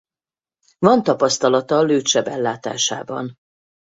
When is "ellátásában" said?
2.27-3.35